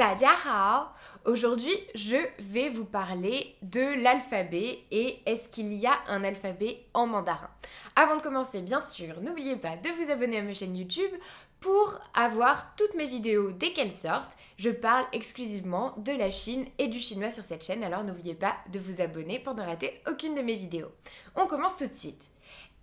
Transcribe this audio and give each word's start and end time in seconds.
Hao 0.00 0.86
Aujourd'hui, 1.24 1.74
je 1.94 2.16
vais 2.38 2.68
vous 2.68 2.84
parler 2.84 3.56
de 3.62 4.00
l'alphabet 4.02 4.78
et 4.92 5.18
est-ce 5.26 5.48
qu'il 5.48 5.74
y 5.74 5.86
a 5.86 5.98
un 6.06 6.22
alphabet 6.22 6.84
en 6.94 7.06
mandarin. 7.08 7.50
Avant 7.96 8.16
de 8.16 8.22
commencer, 8.22 8.60
bien 8.60 8.80
sûr, 8.80 9.20
n'oubliez 9.20 9.56
pas 9.56 9.76
de 9.76 9.88
vous 9.90 10.10
abonner 10.10 10.38
à 10.38 10.42
ma 10.42 10.54
chaîne 10.54 10.76
YouTube 10.76 11.10
pour 11.58 11.98
avoir 12.14 12.76
toutes 12.76 12.94
mes 12.94 13.06
vidéos 13.06 13.50
dès 13.50 13.72
qu'elles 13.72 13.90
sortent. 13.90 14.36
Je 14.56 14.70
parle 14.70 15.04
exclusivement 15.12 15.94
de 15.98 16.12
la 16.12 16.30
Chine 16.30 16.66
et 16.78 16.86
du 16.86 17.00
chinois 17.00 17.32
sur 17.32 17.42
cette 17.42 17.64
chaîne, 17.64 17.82
alors 17.82 18.04
n'oubliez 18.04 18.34
pas 18.34 18.54
de 18.72 18.78
vous 18.78 19.00
abonner 19.00 19.40
pour 19.40 19.54
ne 19.54 19.62
rater 19.62 20.00
aucune 20.08 20.36
de 20.36 20.42
mes 20.42 20.54
vidéos. 20.54 20.92
On 21.34 21.48
commence 21.48 21.76
tout 21.76 21.88
de 21.88 21.94
suite. 21.94 22.22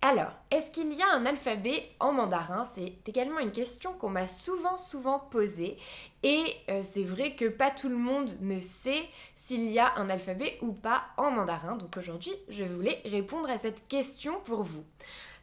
Alors, 0.02 0.30
est-ce 0.50 0.70
qu'il 0.70 0.92
y 0.92 1.02
a 1.02 1.10
un 1.10 1.26
alphabet 1.26 1.90
en 2.00 2.12
mandarin? 2.12 2.64
C'est 2.64 3.08
également 3.08 3.38
une 3.38 3.50
question 3.50 3.92
qu'on 3.94 4.10
m'a 4.10 4.26
souvent, 4.26 4.78
souvent 4.78 5.18
posée. 5.18 5.78
Et 6.22 6.44
euh, 6.68 6.82
c'est 6.82 7.02
vrai 7.02 7.34
que 7.34 7.46
pas 7.46 7.70
tout 7.70 7.88
le 7.88 7.96
monde 7.96 8.30
ne 8.40 8.60
sait 8.60 9.02
s'il 9.34 9.70
y 9.72 9.78
a 9.78 9.94
un 9.96 10.10
alphabet 10.10 10.58
ou 10.60 10.72
pas 10.72 11.02
en 11.16 11.30
mandarin. 11.30 11.76
Donc 11.76 11.96
aujourd'hui, 11.96 12.32
je 12.48 12.64
voulais 12.64 13.00
répondre 13.06 13.50
à 13.50 13.58
cette 13.58 13.88
question 13.88 14.38
pour 14.44 14.62
vous. 14.62 14.84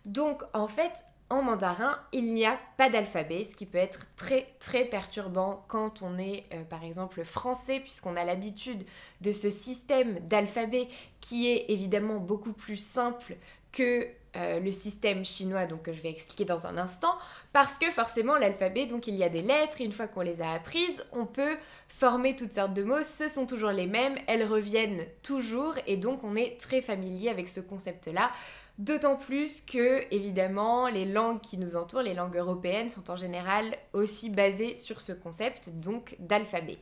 Donc 0.06 0.44
en 0.54 0.68
fait, 0.68 1.04
en 1.30 1.42
mandarin, 1.42 2.00
il 2.12 2.34
n'y 2.34 2.46
a 2.46 2.60
pas 2.78 2.90
d'alphabet, 2.90 3.44
ce 3.44 3.56
qui 3.56 3.66
peut 3.66 3.80
être 3.80 4.06
très 4.16 4.54
très 4.60 4.86
perturbant 4.86 5.66
quand 5.68 6.04
on 6.04 6.20
est 6.20 6.46
euh, 6.54 6.64
par 6.64 6.84
exemple 6.84 7.24
français, 7.24 7.80
puisqu'on 7.80 8.16
a 8.16 8.24
l'habitude 8.24 8.86
de 9.22 9.32
ce 9.32 9.50
système 9.50 10.20
d'alphabet 10.20 10.88
qui 11.22 11.48
est 11.50 11.66
évidemment 11.70 12.18
beaucoup 12.18 12.54
plus 12.54 12.78
simple 12.78 13.36
que 13.72 14.08
euh, 14.36 14.60
le 14.60 14.72
système 14.72 15.24
chinois, 15.24 15.66
donc 15.66 15.84
que 15.84 15.94
je 15.94 16.02
vais 16.02 16.10
expliquer 16.10 16.46
dans 16.46 16.66
un 16.66 16.78
instant, 16.78 17.16
parce 17.52 17.78
que 17.78 17.92
forcément 17.92 18.36
l'alphabet, 18.36 18.88
donc 18.88 19.08
il 19.08 19.16
y 19.16 19.24
a 19.24 19.30
des 19.30 19.42
lettres, 19.42 19.80
et 19.80 19.84
une 19.86 19.92
fois 19.92 20.08
qu'on 20.08 20.22
les 20.22 20.42
a 20.42 20.52
apprises, 20.52 21.06
on 21.12 21.26
peut 21.26 21.56
former 21.88 22.36
toutes 22.36 22.54
sortes 22.54 22.74
de 22.74 22.84
mots, 22.84 23.04
ce 23.04 23.28
sont 23.28 23.46
toujours 23.46 23.72
les 23.72 23.86
mêmes, 23.86 24.16
elles 24.28 24.46
reviennent 24.46 25.06
toujours, 25.22 25.76
et 25.86 25.98
donc 25.98 26.24
on 26.24 26.36
est 26.36 26.60
très 26.60 26.82
familier 26.82 27.30
avec 27.30 27.48
ce 27.48 27.60
concept-là. 27.60 28.32
D'autant 28.80 29.18
plus 29.18 29.62
que, 29.62 30.04
évidemment, 30.12 30.88
les 30.88 31.06
langues 31.06 31.42
qui 31.42 31.60
nous 31.60 31.76
entourent, 31.76 32.02
les 32.02 32.16
langues 32.16 32.38
européennes, 32.38 32.90
sont 32.90 33.12
en 33.12 33.16
général 33.16 33.78
aussi 33.94 34.32
basées 34.32 34.80
sur 34.80 35.00
ce 35.00 35.12
concept, 35.12 35.70
donc 35.80 36.16
d'alphabet. 36.18 36.80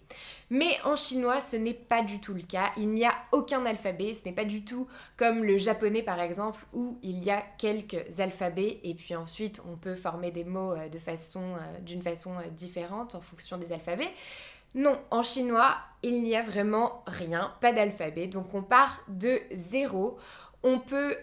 Mais 0.49 0.71
en 0.85 0.95
chinois, 0.95 1.41
ce 1.41 1.57
n'est 1.57 1.73
pas 1.73 2.01
du 2.01 2.21
tout 2.21 2.33
le 2.33 2.43
cas. 2.43 2.71
Il 2.77 2.91
n'y 2.91 3.03
a 3.03 3.13
aucun 3.33 3.65
alphabet. 3.65 4.13
Ce 4.13 4.23
n'est 4.23 4.33
pas 4.33 4.45
du 4.45 4.63
tout 4.63 4.87
comme 5.17 5.43
le 5.43 5.57
japonais, 5.57 6.01
par 6.01 6.21
exemple, 6.21 6.65
où 6.71 6.97
il 7.03 7.21
y 7.25 7.29
a 7.29 7.43
quelques 7.57 8.21
alphabets 8.21 8.79
et 8.83 8.93
puis 8.93 9.15
ensuite 9.15 9.61
on 9.69 9.75
peut 9.75 9.95
former 9.95 10.31
des 10.31 10.43
mots 10.43 10.73
euh, 10.73 10.89
de 10.89 10.99
façon, 10.99 11.55
euh, 11.55 11.79
d'une 11.81 12.01
façon 12.01 12.37
euh, 12.37 12.47
différente 12.51 13.15
en 13.15 13.21
fonction 13.21 13.57
des 13.57 13.73
alphabets. 13.73 14.11
Non, 14.75 14.97
en 15.11 15.23
chinois, 15.23 15.75
il 16.03 16.23
n'y 16.23 16.35
a 16.35 16.41
vraiment 16.41 17.03
rien, 17.05 17.53
pas 17.59 17.73
d'alphabet. 17.73 18.27
Donc 18.27 18.53
on 18.53 18.63
part 18.63 19.01
de 19.09 19.39
zéro. 19.51 20.17
On 20.63 20.79
peut 20.79 21.15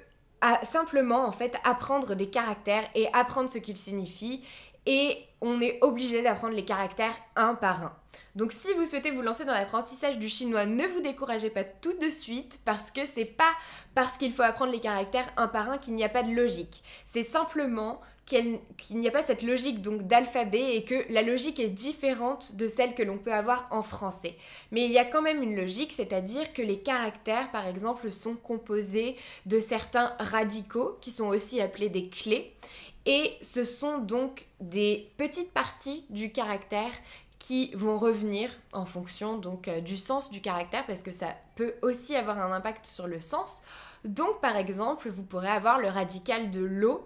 simplement 0.62 1.24
en 1.24 1.32
fait 1.32 1.56
apprendre 1.64 2.14
des 2.14 2.28
caractères 2.28 2.88
et 2.94 3.08
apprendre 3.12 3.50
ce 3.50 3.58
qu'ils 3.58 3.76
signifient 3.76 4.42
et 4.86 5.18
on 5.40 5.60
est 5.60 5.78
obligé 5.82 6.22
d'apprendre 6.22 6.54
les 6.54 6.64
caractères 6.64 7.14
un 7.36 7.54
par 7.54 7.82
un. 7.84 7.92
Donc 8.34 8.52
si 8.52 8.72
vous 8.74 8.86
souhaitez 8.86 9.10
vous 9.10 9.22
lancer 9.22 9.44
dans 9.44 9.52
l'apprentissage 9.52 10.18
du 10.18 10.28
chinois, 10.28 10.64
ne 10.64 10.86
vous 10.86 11.00
découragez 11.00 11.50
pas 11.50 11.64
tout 11.64 11.92
de 11.98 12.08
suite 12.08 12.60
parce 12.64 12.90
que 12.90 13.04
c'est 13.04 13.24
pas 13.24 13.52
parce 13.94 14.16
qu'il 14.16 14.32
faut 14.32 14.42
apprendre 14.42 14.72
les 14.72 14.80
caractères 14.80 15.30
un 15.36 15.48
par 15.48 15.70
un 15.70 15.78
qu'il 15.78 15.94
n'y 15.94 16.04
a 16.04 16.08
pas 16.08 16.22
de 16.22 16.32
logique. 16.32 16.82
C'est 17.04 17.22
simplement 17.22 18.00
qu'il 18.28 18.60
n'y 19.00 19.08
a 19.08 19.10
pas 19.10 19.22
cette 19.22 19.42
logique 19.42 19.80
donc 19.80 20.02
d'alphabet 20.02 20.76
et 20.76 20.84
que 20.84 21.10
la 21.10 21.22
logique 21.22 21.58
est 21.58 21.70
différente 21.70 22.56
de 22.56 22.68
celle 22.68 22.94
que 22.94 23.02
l'on 23.02 23.16
peut 23.16 23.32
avoir 23.32 23.66
en 23.70 23.80
français. 23.80 24.36
Mais 24.70 24.84
il 24.84 24.92
y 24.92 24.98
a 24.98 25.06
quand 25.06 25.22
même 25.22 25.42
une 25.42 25.56
logique, 25.56 25.92
c'est-à-dire 25.92 26.52
que 26.52 26.60
les 26.60 26.78
caractères 26.78 27.50
par 27.50 27.66
exemple 27.66 28.12
sont 28.12 28.34
composés 28.34 29.16
de 29.46 29.60
certains 29.60 30.14
radicaux 30.18 30.98
qui 31.00 31.10
sont 31.10 31.26
aussi 31.26 31.62
appelés 31.62 31.88
des 31.88 32.10
clés 32.10 32.54
et 33.06 33.32
ce 33.40 33.64
sont 33.64 33.96
donc 33.96 34.46
des 34.60 35.10
petites 35.16 35.52
parties 35.52 36.04
du 36.10 36.30
caractère 36.30 36.92
qui 37.38 37.70
vont 37.74 37.96
revenir 37.96 38.50
en 38.72 38.84
fonction 38.84 39.38
donc 39.38 39.68
euh, 39.68 39.80
du 39.80 39.96
sens 39.96 40.30
du 40.30 40.40
caractère 40.42 40.84
parce 40.86 41.02
que 41.02 41.12
ça 41.12 41.34
peut 41.54 41.74
aussi 41.80 42.14
avoir 42.14 42.38
un 42.38 42.52
impact 42.52 42.84
sur 42.84 43.06
le 43.06 43.20
sens. 43.20 43.62
Donc 44.04 44.42
par 44.42 44.56
exemple, 44.56 45.08
vous 45.08 45.22
pourrez 45.22 45.48
avoir 45.48 45.78
le 45.78 45.88
radical 45.88 46.50
de 46.50 46.60
l'eau 46.60 47.04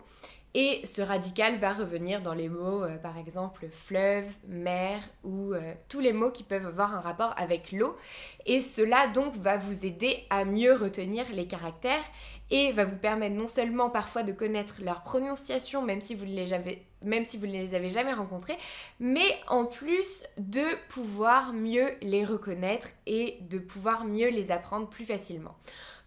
et 0.54 0.84
ce 0.84 1.00
radical 1.00 1.56
va 1.58 1.72
revenir 1.72 2.20
dans 2.20 2.34
les 2.34 2.50
mots, 2.50 2.84
euh, 2.84 2.96
par 2.98 3.16
exemple, 3.16 3.68
fleuve, 3.70 4.26
mer 4.46 5.00
ou 5.24 5.54
euh, 5.54 5.72
tous 5.88 6.00
les 6.00 6.12
mots 6.12 6.30
qui 6.30 6.44
peuvent 6.44 6.66
avoir 6.66 6.94
un 6.94 7.00
rapport 7.00 7.32
avec 7.38 7.72
l'eau. 7.72 7.96
Et 8.44 8.60
cela 8.60 9.06
donc 9.08 9.34
va 9.36 9.56
vous 9.56 9.86
aider 9.86 10.24
à 10.28 10.44
mieux 10.44 10.74
retenir 10.74 11.24
les 11.32 11.46
caractères 11.46 12.04
et 12.50 12.70
va 12.72 12.84
vous 12.84 12.96
permettre 12.96 13.34
non 13.34 13.48
seulement 13.48 13.88
parfois 13.88 14.24
de 14.24 14.32
connaître 14.32 14.82
leur 14.82 15.02
prononciation, 15.02 15.80
même 15.80 16.02
si 16.02 16.14
vous 16.14 16.26
ne 16.26 16.34
les 16.34 16.52
avez, 16.52 16.86
même 17.04 17.24
si 17.24 17.36
vous 17.36 17.46
ne 17.46 17.52
les 17.52 17.74
avez 17.74 17.90
jamais 17.90 18.12
rencontrés, 18.12 18.58
mais 19.00 19.38
en 19.48 19.64
plus 19.64 20.24
de 20.38 20.64
pouvoir 20.88 21.52
mieux 21.52 21.90
les 22.02 22.24
reconnaître 22.24 22.88
et 23.06 23.38
de 23.42 23.58
pouvoir 23.58 24.04
mieux 24.04 24.28
les 24.28 24.50
apprendre 24.50 24.88
plus 24.88 25.04
facilement. 25.04 25.54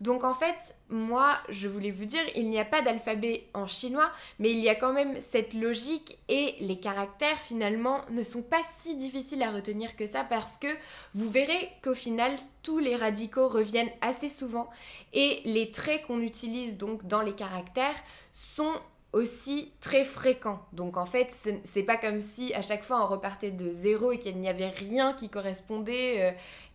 Donc 0.02 0.24
en 0.24 0.34
fait, 0.34 0.76
moi, 0.90 1.38
je 1.50 1.68
voulais 1.68 1.92
vous 1.92 2.06
dire, 2.06 2.22
il 2.36 2.50
n'y 2.50 2.60
a 2.60 2.66
pas 2.66 2.82
d'alphabet 2.82 3.48
en 3.54 3.66
chinois, 3.66 4.12
mais 4.40 4.52
il 4.52 4.60
y 4.60 4.70
a 4.70 4.76
quand 4.76 4.92
même 4.92 5.22
cette 5.22 5.54
logique 5.54 6.20
et 6.28 6.56
les 6.60 6.80
caractères 6.80 7.40
finalement 7.40 8.02
ne 8.10 8.24
sont 8.24 8.42
pas 8.42 8.62
si 8.78 8.96
difficiles 8.96 9.42
à 9.42 9.52
retenir 9.52 9.96
que 9.96 10.06
ça 10.06 10.24
parce 10.24 10.58
que 10.58 10.68
vous 11.14 11.30
verrez 11.30 11.70
qu'au 11.82 11.96
final, 11.96 12.32
tous 12.62 12.80
les 12.80 12.96
radicaux 12.96 13.48
reviennent 13.48 13.92
assez 14.02 14.30
souvent 14.30 14.70
et 15.14 15.42
les 15.46 15.72
traits 15.72 16.06
qu'on 16.06 16.20
utilise 16.20 16.78
donc 16.78 17.06
dans 17.08 17.22
les 17.22 17.34
caractères 17.34 17.96
sont 18.34 18.74
aussi 19.16 19.72
très 19.80 20.04
fréquents. 20.04 20.60
Donc 20.74 20.98
en 20.98 21.06
fait, 21.06 21.34
c'est 21.64 21.84
pas 21.84 21.96
comme 21.96 22.20
si 22.20 22.54
à 22.54 22.62
chaque 22.62 22.84
fois 22.84 23.02
on 23.02 23.08
repartait 23.08 23.50
de 23.50 23.72
zéro 23.72 24.12
et 24.12 24.20
qu'il 24.20 24.38
n'y 24.38 24.50
avait 24.50 24.68
rien 24.68 25.14
qui 25.14 25.30
correspondait. 25.30 26.22
Euh, 26.22 26.32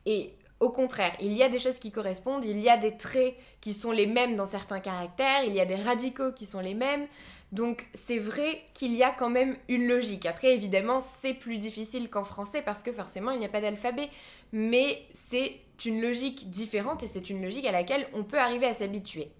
et 0.07 0.33
au 0.59 0.71
contraire, 0.71 1.13
il 1.21 1.35
y 1.35 1.43
a 1.43 1.51
des 1.51 1.59
choses 1.59 1.79
qui 1.79 1.93
correspondent, 1.93 2.45
il 2.45 2.59
y 2.59 2.71
a 2.71 2.79
des 2.79 2.97
traits 2.97 3.37
qui 3.61 3.75
sont 3.75 3.93
les 3.93 4.07
mêmes 4.07 4.37
dans 4.37 4.47
certains 4.47 4.81
caractères, 4.81 5.45
il 5.45 5.55
y 5.55 5.61
a 5.61 5.67
des 5.67 5.75
radicaux 5.75 6.33
qui 6.33 6.47
sont 6.47 6.61
les 6.61 6.75
mêmes. 6.75 7.07
Donc 7.53 7.87
c'est 7.95 8.19
vrai 8.19 8.63
qu'il 8.75 8.95
y 8.95 9.03
a 9.03 9.11
quand 9.11 9.31
même 9.31 9.57
une 9.69 9.89
logique. 9.89 10.27
Après, 10.27 10.55
évidemment, 10.55 11.01
c'est 11.01 11.35
plus 11.35 11.59
difficile 11.59 12.09
qu'en 12.09 12.25
français 12.25 12.63
parce 12.63 12.83
que 12.83 12.93
forcément, 12.93 13.33
il 13.33 13.41
n'y 13.41 13.47
a 13.47 13.51
pas 13.51 13.61
d'alphabet. 13.61 14.09
Mais 14.53 15.03
c'est 15.15 15.61
une 15.85 16.01
logique 16.01 16.51
différente 16.51 17.03
et 17.03 17.09
c'est 17.09 17.31
une 17.31 17.43
logique 17.43 17.65
à 17.65 17.73
laquelle 17.73 18.07
on 18.13 18.25
peut 18.25 18.39
arriver 18.39 18.67
à 18.67 18.75
s'habituer. 18.75 19.31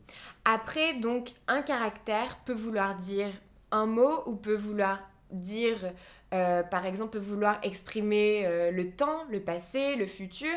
Après, 0.45 0.95
donc, 0.95 1.31
un 1.49 1.63
caractère 1.63 2.39
peut 2.45 2.55
vouloir 2.55 2.97
dire 2.97 3.31
un 3.71 3.87
mot 3.87 4.23
ou 4.27 4.35
peut 4.35 4.57
vouloir 4.57 5.01
dire, 5.31 5.93
euh, 6.33 6.63
par 6.63 6.87
exemple, 6.87 7.19
peut 7.19 7.25
vouloir 7.25 7.59
exprimer 7.63 8.45
euh, 8.47 8.71
le 8.71 8.91
temps, 8.91 9.25
le 9.31 9.41
passé, 9.41 9.97
le 9.97 10.07
futur, 10.07 10.53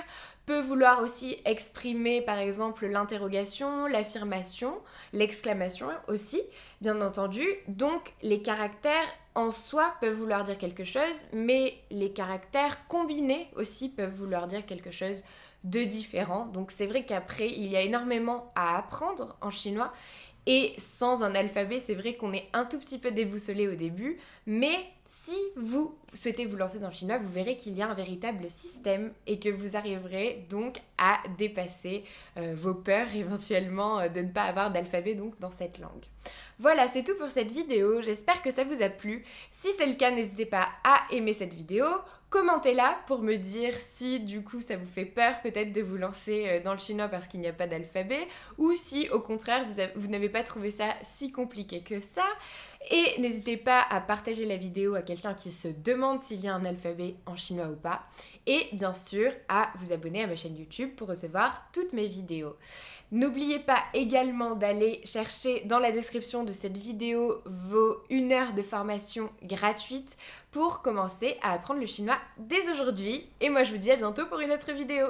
peut 0.45 0.59
vouloir 0.59 1.01
aussi 1.01 1.38
exprimer, 1.45 2.22
par 2.22 2.38
exemple, 2.38 2.85
l'interrogation, 2.85 3.88
l'affirmation, 3.88 4.78
l'exclamation 5.13 5.88
aussi, 6.07 6.41
bien 6.81 7.01
entendu. 7.01 7.45
Donc, 7.67 8.13
les 8.22 8.41
caractères 8.41 9.07
en 9.35 9.51
soi 9.51 9.94
peuvent 10.01 10.16
vouloir 10.16 10.44
dire 10.44 10.57
quelque 10.57 10.84
chose, 10.84 11.25
mais 11.31 11.75
les 11.90 12.11
caractères 12.11 12.88
combinés 12.88 13.47
aussi 13.55 13.90
peuvent 13.90 14.13
vouloir 14.13 14.47
dire 14.47 14.66
quelque 14.66 14.91
chose 14.91 15.23
de 15.63 15.84
différent. 15.84 16.45
Donc, 16.47 16.72
c'est 16.72 16.88
vrai 16.88 17.05
qu'après, 17.05 17.50
il 17.50 17.72
y 17.72 17.78
a 17.78 17.81
énormément 17.81 18.51
à 18.55 18.78
apprendre 18.78 19.38
en 19.41 19.50
chinois 19.50 19.94
et 20.45 20.73
sans 20.77 21.23
un 21.23 21.35
alphabet, 21.35 21.79
c'est 21.79 21.95
vrai 21.95 22.15
qu'on 22.15 22.33
est 22.33 22.47
un 22.53 22.65
tout 22.65 22.79
petit 22.79 22.97
peu 22.97 23.11
déboussolé 23.11 23.67
au 23.67 23.75
début, 23.75 24.17
mais 24.45 24.85
si 25.05 25.35
vous 25.55 25.95
souhaitez 26.13 26.45
vous 26.45 26.57
lancer 26.57 26.79
dans 26.79 26.87
le 26.87 26.93
chinois, 26.93 27.17
vous 27.17 27.31
verrez 27.31 27.55
qu'il 27.55 27.73
y 27.75 27.81
a 27.81 27.90
un 27.90 27.93
véritable 27.93 28.49
système 28.49 29.11
et 29.28 29.40
que 29.40 29.49
vous 29.49 29.75
arriverez 29.75 30.45
donc 30.49 30.81
à 30.97 31.19
dépasser 31.37 32.03
euh, 32.37 32.53
vos 32.55 32.73
peurs 32.73 33.07
éventuellement 33.16 33.99
euh, 33.99 34.07
de 34.09 34.22
ne 34.22 34.29
pas 34.29 34.43
avoir 34.43 34.72
d'alphabet 34.72 35.16
donc 35.16 35.40
dans 35.40 35.51
cette 35.51 35.79
langue. 35.79 36.05
Voilà, 36.59 36.87
c'est 36.87 37.03
tout 37.03 37.16
pour 37.17 37.29
cette 37.29 37.51
vidéo. 37.51 38.01
J'espère 38.01 38.41
que 38.41 38.51
ça 38.51 38.63
vous 38.63 38.81
a 38.81 38.89
plu. 38.89 39.23
Si 39.51 39.72
c'est 39.73 39.85
le 39.85 39.93
cas, 39.96 40.11
n'hésitez 40.11 40.46
pas 40.46 40.67
à 40.84 41.03
aimer 41.11 41.34
cette 41.34 41.53
vidéo, 41.53 41.85
Commentez-la 42.34 42.97
pour 43.06 43.20
me 43.20 43.35
dire 43.35 43.76
si 43.78 44.20
du 44.20 44.41
coup 44.41 44.59
ça 44.59 44.76
vous 44.76 44.88
fait 44.88 45.06
peur 45.06 45.40
peut-être 45.44 45.72
de 45.72 45.84
vous 45.84 45.97
lancer 45.97 46.46
euh, 46.47 46.64
dans 46.64 46.74
le 46.74 46.80
chinois 46.80 47.08
parce 47.08 47.28
qu'il 47.28 47.41
n'y 47.41 47.47
a 47.47 47.53
pas 47.53 47.68
d'alphabet 47.68 48.28
ou 48.58 48.74
si 48.74 49.08
au 49.12 49.20
contraire 49.20 49.68
vous, 49.96 50.08
n'avez 50.08 50.30
pas 50.30 50.41
trouvé 50.41 50.72
ça 50.72 50.96
si 51.03 51.32
compliqué 51.32 51.82
que 51.82 52.02
ça. 52.02 52.26
Et 52.90 53.22
n'hésitez 53.22 53.56
pas 53.56 53.85
à 53.88 54.02
partager 54.02 54.47
la 54.47 54.58
vidéo 54.58 54.96
à 54.96 55.03
quelqu'un 55.03 55.35
qui 55.35 55.52
se 55.52 55.68
demande 55.68 56.22
s'il 56.22 56.41
y 56.41 56.47
a 56.47 56.56
un 56.56 56.66
alphabet 56.66 57.14
en 57.28 57.35
chinois 57.35 57.68
ou 57.68 57.76
pas. 57.76 58.02
Et 58.47 58.68
bien 58.74 58.96
sûr 58.96 59.32
à 59.47 59.70
vous 59.76 59.94
abonner 59.94 60.24
à 60.24 60.28
ma 60.28 60.35
chaîne 60.35 60.58
YouTube 60.58 60.90
pour 60.97 61.09
recevoir 61.09 61.68
toutes 61.72 61.94
mes 61.94 62.08
vidéos. 62.08 62.56
N'oubliez 63.12 63.59
pas 63.59 63.84
également 63.94 64.56
d'aller 64.56 65.02
chercher 65.06 65.62
dans 65.66 65.78
la 65.78 65.91
description 65.91 66.44
de 66.44 66.52
cette 66.52 66.78
vidéo 66.80 67.44
vaut 67.46 67.97
une 68.09 68.32
heure 68.32 68.53
de 68.53 68.64
formation 68.64 69.30
gratuite 69.44 70.18
pour 70.53 70.82
commencer 70.82 71.38
à 71.41 71.52
apprendre 71.52 71.82
le 71.82 71.88
chinois 71.88 72.17
dès 72.38 72.72
aujourd'hui. 72.72 73.28
Et 73.41 73.50
moi 73.50 73.64
je 73.64 73.72
vous 73.72 73.79
dis 73.79 73.91
à 73.91 73.97
bientôt 73.97 74.26
pour 74.28 74.40
une 74.40 74.52
autre 74.52 74.72
vidéo. 74.72 75.08